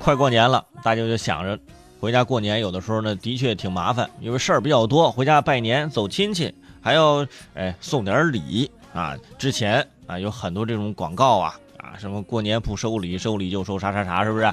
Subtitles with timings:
[0.00, 1.58] 快过年了，大家就想着
[2.00, 9.14] 回家过年，有的时候呢的确挺麻烦，因为事儿比较多，回家拜年走亲戚，还要哎送点礼啊。
[9.38, 14.50] 之前啊有很多这种广告啊啊，什么过年不收礼，收礼就收啥啥啥，是不是？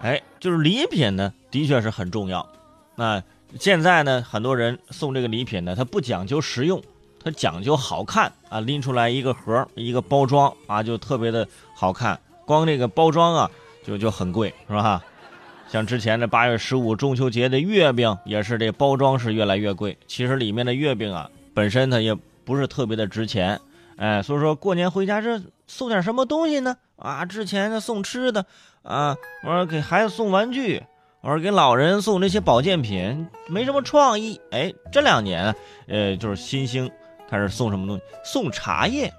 [0.00, 2.44] 哎，就是礼品呢，的确是很重要。
[2.96, 3.22] 那
[3.60, 6.82] 现在呢，很多人送这个礼品呢，它不讲究实用，
[7.22, 12.18] 它讲究好看啊，拎出来一个盒一个包装啊，就特别的好看。
[12.44, 13.50] 光这个包装啊，
[13.88, 15.02] 就就很贵，是吧？
[15.66, 19.96] 像之前的八月十五中秋节的月饼，也是这包装是越来越贵。
[20.06, 22.14] 其实里面的月饼啊，本身它也
[22.44, 23.58] 不是特别的值钱。
[23.96, 26.76] 哎，所以说过年回家这送点什么东西呢？
[26.96, 28.44] 啊，之前的送吃的
[28.82, 30.82] 啊，我说给孩子送玩具，
[31.22, 34.38] 我说给老人送那些保健品，没什么创意。
[34.50, 35.54] 哎，这两年
[35.86, 36.90] 呃，就是新兴
[37.30, 38.02] 开始送什么东西？
[38.22, 39.10] 送茶叶，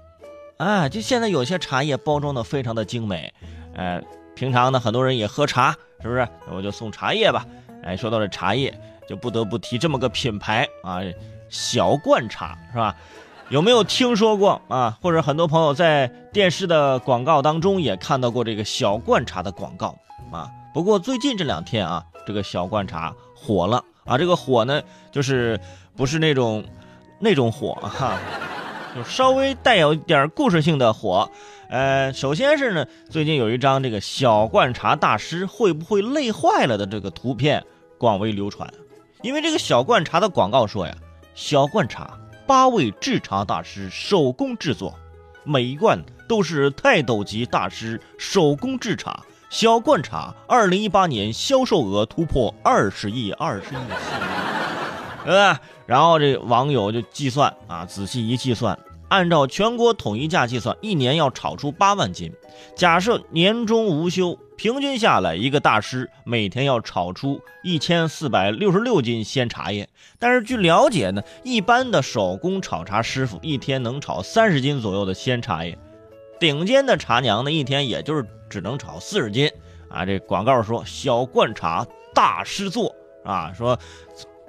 [0.58, 3.32] 啊，就现在有些茶叶包装的非常的精美。
[3.76, 4.02] 哎，
[4.34, 6.26] 平常呢很多人也喝茶，是不是？
[6.50, 7.44] 我就送茶叶吧。
[7.82, 11.00] 哎，说到这茶叶，就不得不提这么个品牌啊，
[11.48, 12.94] 小罐茶，是吧？
[13.48, 14.96] 有没有听说过啊？
[15.02, 19.96] 或者很多朋友在电视的广告当中也看到过这个小罐茶的广告
[20.30, 20.48] 啊？
[20.72, 24.16] 不过最近这两天啊，这个小罐茶火了啊！
[24.16, 25.58] 这个火呢，就是
[25.96, 26.64] 不是那种
[27.18, 28.16] 那种火哈，
[28.94, 31.30] 就稍微带有一点故事性的火。
[31.68, 37.64] 呃，首先是呢，最近有一张这个小罐茶大师会不会累坏了的这个图片
[37.98, 38.72] 广为流传，
[39.22, 40.94] 因为这个小罐茶的广告说呀，
[41.34, 42.16] 小罐茶。
[42.46, 44.92] 八位制茶大师手工制作，
[45.44, 49.22] 每一罐都是泰斗级大师手工制茶。
[49.48, 53.78] 小罐茶二零一八年销售额突破二十亿，二十亿，
[55.24, 55.60] 对吧？
[55.86, 62.32] 然后这网友就计算啊，仔细一计算，按照全国统一价计算，一年要炒出八万斤。
[62.74, 64.38] 假设年终无休。
[64.56, 69.88] 平均下来，一个大师每天要炒出一千四百六十六斤鲜茶叶。
[70.18, 75.78] 但是据了解呢，一般的手工炒茶师傅一天能炒三十斤左右的鲜茶叶，
[76.38, 79.50] 顶尖的茶娘呢，一天也就是只能炒四十斤。
[79.88, 82.94] 啊，这广告说小罐茶大师做
[83.24, 83.78] 啊，说。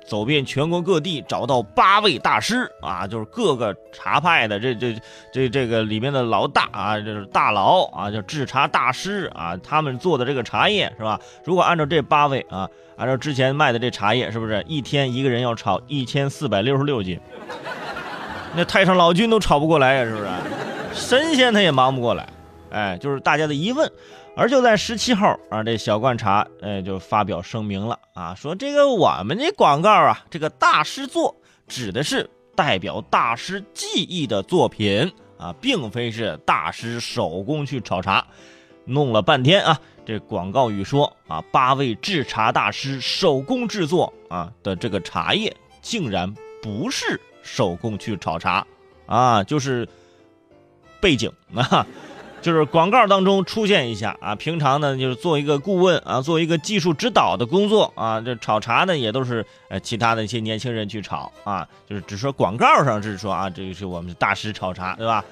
[0.05, 4.95] 走遍全国各地，找到八位大师啊，就是各个茶派的这这
[5.31, 11.19] 这这个里面的老大啊，就是大佬啊，叫制茶大师啊，他们做的这个茶叶是吧？
[11.43, 17.19] 如果按照这八位啊，按照之前卖的这茶叶，是不是一天一个人要炒一千四百六十六斤？
[18.53, 20.27] 那太上老君都炒不过来呀，是不是？
[20.93, 22.27] 神仙他也忙不过来，
[22.69, 23.89] 哎，就是大家的疑问。
[24.35, 31.35] 而就在十七号啊，这小罐茶哎就发表声明了啊，说这个我们这广告啊，这个大师作
[31.67, 38.25] 指的是代表大师技艺的作品啊，并非是大师手工去炒茶。
[38.85, 46.33] 弄了半天啊，这广告语说啊，八位制茶大师手工制作啊的这个茶叶，竟然
[46.63, 48.65] 不是手工去炒茶
[49.05, 49.87] 啊，就是
[50.99, 51.85] 背景啊。
[52.41, 58.19] 就是广告当中出现一下啊，平常呢就是做一个顾问啊，做一个技术指导的工作啊。
[58.19, 65.23] 这炒茶呢也都是呃其他的一些年轻人去炒啊，就是只说广告上是说啊，这个是我们大师炒茶，对吧？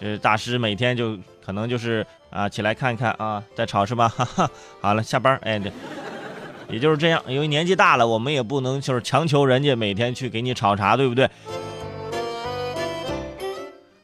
[0.00, 4.08] 这大师每天就可能就是啊起来看看啊，在炒是吧？
[4.08, 5.70] 哈哈，好了，下班哎，对，
[6.68, 11.30] 也就是这样，因为年纪大了，我们也不能就是强求人家每天去给你炒茶，对不对？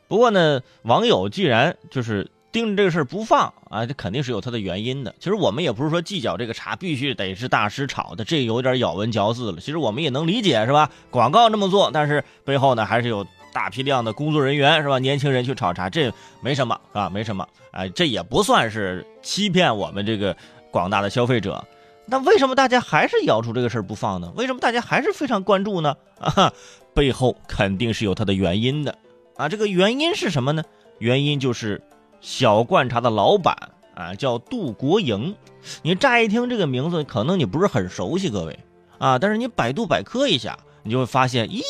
[0.06, 2.31] 不过呢，网友既然就是。
[2.54, 5.12] 盯着这个事儿不放啊，这肯定是有它的原因的。
[5.19, 9.59] 其实我们也不是说计较这个茶必须得是大师炒的，这有点咬文嚼字了。
[9.60, 10.88] 其实我们也能理解，是吧？
[11.10, 15.00] 广告这么做，但是背后呢还是有大批量的工作人员，是吧？
[15.00, 20.36] 年轻人去炒茶，这没什么啊，没什么啊，这也不算是欺骗我们这个
[20.71, 21.62] 广大的消费者。
[22.06, 24.32] 那为什么大家还是咬住这个事儿不放呢？
[24.36, 25.97] 为什么大家还是非常关注呢？
[26.21, 26.53] 啊，
[26.94, 28.97] 背后肯定是有它的原因的
[29.36, 29.48] 啊。
[29.48, 30.62] 这个原因是什么呢？
[31.00, 31.82] 原因就是。
[32.25, 33.55] 小罐茶的老板
[33.95, 35.37] 啊，叫杜国营。
[35.83, 38.59] 你乍一听这个名字，可能你不是很熟悉，各位
[38.97, 39.19] 啊。
[39.19, 41.60] 但是你百度百科一下，你就会发现，咦，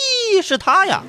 [0.41, 1.03] 是他呀。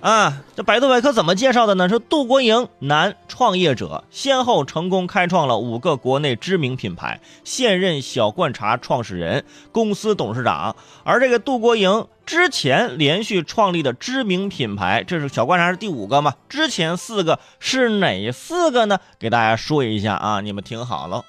[0.00, 1.86] 啊，这百度百科怎么介绍的呢？
[1.86, 10.74] 说杜国营，男，创业者，先后成功开创了五个国内知名品牌，现任小罐茶创始人、公司董事长。
[11.04, 16.34] 而这个杜国营之前连续创立的知名品牌，这是小罐茶是第五个嘛？
[16.48, 19.00] 之前四个是哪四个呢？
[19.18, 21.26] 给大家说一下啊，你们听好了：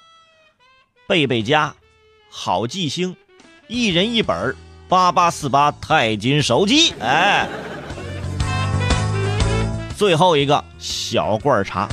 [1.07, 1.75] 贝贝家、
[2.29, 3.17] 好记星、
[3.67, 4.55] 一人一本
[4.87, 7.49] 八八四八钛金手机，哎。
[10.01, 11.87] 最后一个小罐茶，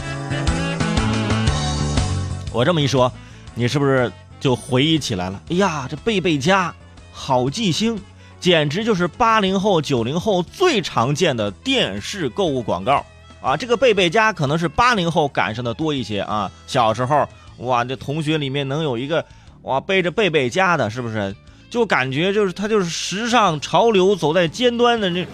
[2.55, 3.13] 我这么一说，
[3.55, 4.11] 你是不是
[4.41, 5.39] 就回忆起来了？
[5.51, 6.75] 哎呀，这贝贝家
[7.13, 8.01] 好记星，
[8.41, 13.05] 简直就是八零后、九零后最常见的电视购物广告
[13.43, 13.55] 啊！
[13.59, 16.51] 这个贝贝家可能是八零后赶上的多一些啊。
[16.67, 17.29] 小时候，
[17.59, 19.23] 哇，这同学里面能有一个
[19.65, 21.37] 哇背着贝贝家的，是不是？
[21.69, 25.27] 就感觉就是他就是时尚潮流走在尖端的那，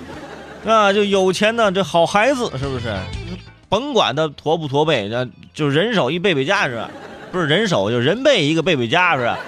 [0.66, 2.94] 啊，就有钱的这好孩子，是不是？
[3.68, 6.90] 甭管他驼不驼背，那就人手一贝贝家是吧？
[7.32, 9.38] 不是人手，就人背一个贝贝家是吧？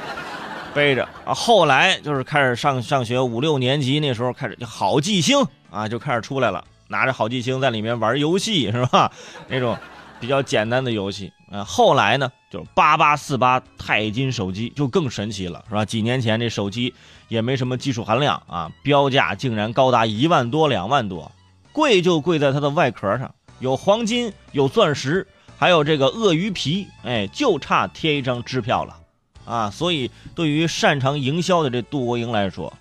[0.74, 1.32] 背着啊。
[1.32, 5.38] 后来就是开始上上学五六年级那时候开始，好记星
[5.70, 9.10] 啊就开始出来了，拿着好记星在里面玩游戏是吧？
[9.48, 9.76] 那种
[10.20, 11.32] 比较简单的游戏
[11.64, 12.30] 后来呢？
[12.50, 15.84] 就是八八四八钛金手机就更神奇了，是吧？
[15.84, 16.94] 几年前这手机
[17.28, 21.30] 也没什么技术含量啊，标价竟然高达一万多、两万多，
[21.72, 25.26] 贵就贵在它的外壳上有黄金、有钻石，
[25.58, 28.96] 还有这个鳄鱼皮，哎，就差贴一张支票了
[29.44, 29.70] 啊！
[29.70, 32.72] 所以对于擅长营销的这杜国英来说，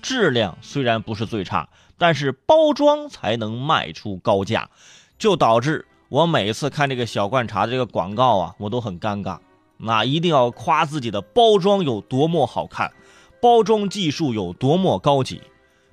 [0.00, 1.68] 质量虽然不是最差，
[1.98, 4.70] 但是包装才能卖出高价，
[5.18, 5.86] 就导致。
[6.10, 9.38] 我每次看这个小罐茶的这个广告啊，我都很尴尬。
[9.76, 12.92] 那一定要夸自己的包装有多么好看，
[13.40, 15.40] 包装技术有多么高级。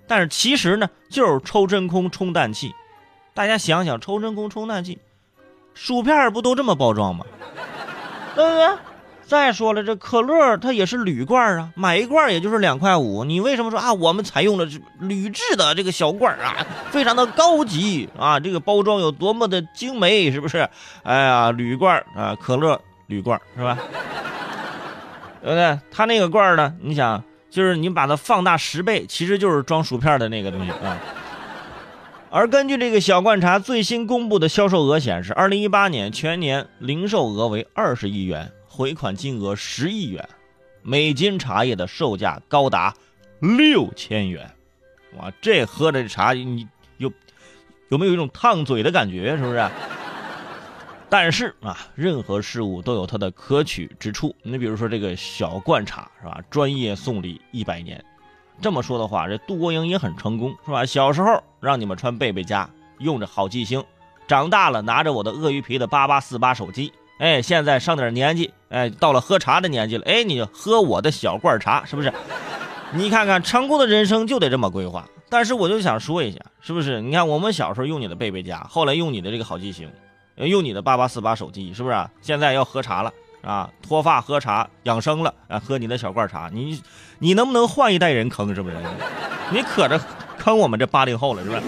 [0.07, 2.73] 但是其实呢，就是抽真空充氮气。
[3.35, 4.97] 大家想想，抽真空充氮气，
[5.75, 7.23] 薯片不都这么包装吗？
[8.33, 8.67] 对不对？
[9.27, 13.25] 再说了，这可乐它也是铝罐啊，买一罐也就是两块五。
[13.25, 13.93] 你为什么说啊？
[13.93, 14.65] 我们采用了
[15.01, 20.69] 铝制的这个小罐啊，非常的高级啊，这个包装有多么的精美，是不是？
[21.03, 23.77] 哎呀，铝罐啊，可乐铝罐是吧？
[25.43, 25.77] 对不对？
[25.91, 26.73] 它那个罐呢？
[26.81, 30.97] 你想，就是你把它放大十倍，其实就是装薯片的那个东西啊。
[32.29, 38.51] 而根据这个小罐茶最新公布的销售额显示，二零一八年全年零售额为二十亿元。
[38.77, 40.29] 回款金额十亿元，
[40.83, 42.93] 每斤茶叶的售价高达
[43.39, 44.47] 六千元，
[45.17, 45.33] 哇！
[45.41, 47.11] 这喝的茶你有
[47.89, 49.35] 有没有一种烫嘴的感觉？
[49.35, 49.67] 是不是？
[51.09, 54.35] 但是啊，任何事物都有它的可取之处。
[54.43, 56.39] 你比如说这个小罐茶是吧？
[56.47, 58.05] 专业送礼一百年，
[58.61, 60.85] 这么说的话，这杜国英也很成功是吧？
[60.85, 62.69] 小时候让你们穿贝贝家，
[62.99, 63.83] 用着好记星，
[64.27, 66.93] 长大了拿着我的鳄鱼皮的八八四八手机。
[67.17, 72.13] 哎，现在上点年纪，哎，到了喝茶的年纪了，哎，你就喝我的小罐茶，是不是？
[72.93, 75.07] 你看看，成功的人生就得这么规划。
[75.29, 77.01] 但是我就想说一下，是不是？
[77.01, 79.91] 你看我们小时候用你的贝贝家，后来用你的这个好记星，
[80.35, 82.09] 用你的八八四八手机，是不是？
[82.21, 83.11] 现在要喝茶了
[83.41, 86.81] 啊，脱发喝茶养生了啊，喝你的小罐茶，你
[87.19, 88.55] 你能不能换一代人坑？
[88.55, 88.77] 是不是？
[89.51, 89.99] 你可着
[90.37, 91.61] 坑我们这八零后了，是不是？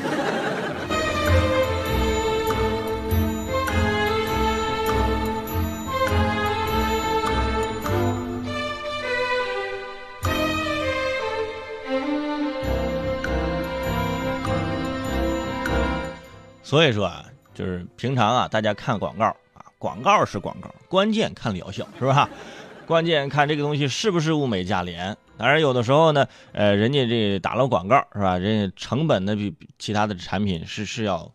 [16.70, 17.26] 所以说啊，
[17.56, 19.26] 就是平常啊，大家看广告
[19.56, 22.30] 啊，广告是广告，关键看疗效，是吧？
[22.86, 25.18] 关键看这个东西是不是物美价廉。
[25.36, 28.38] 当然，有的时候呢，呃，人家这打了广告，是吧？
[28.38, 31.32] 人家成本呢比其他的产品是是要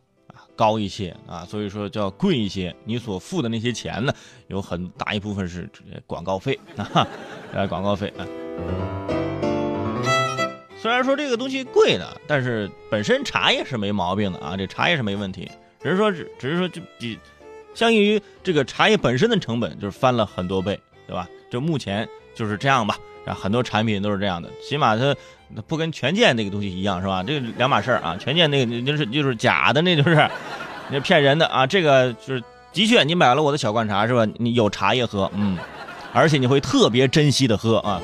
[0.55, 2.73] 高一些啊，所以说叫贵一些。
[2.85, 4.15] 你所付的那些钱呢，
[4.47, 5.69] 有很大一部分是
[6.07, 7.09] 广告费啊，
[7.53, 9.34] 呃，广告费啊。
[10.85, 15.51] 虽然说这个东西贵呢，但是本身茶叶是没毛病的啊，这茶叶是没问题，
[15.83, 17.19] 只是说只只是说就比
[17.75, 21.27] 相应于这个茶叶本身的成本就是翻了很多倍，对吧？
[21.51, 25.17] 就目前就是这样吧，啊，很多产品都是这样的，起码它
[25.67, 27.25] 不跟权健那个东西一样，是吧？
[27.27, 30.29] 这两码事儿啊，权健那个就是就是假的，那就是
[30.91, 34.31] 那骗人的啊，这个就是的确你买了我的小罐茶是吧？
[34.37, 35.57] 你有茶叶喝，嗯，
[36.13, 38.03] 而且你会特别珍惜的喝啊。